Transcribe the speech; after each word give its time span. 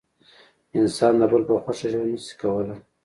انسان 0.79 1.13
د 1.19 1.23
بل 1.31 1.41
په 1.47 1.55
خوښه 1.63 1.87
ژوند 1.91 2.09
نسي 2.13 2.33
کولای. 2.41 2.79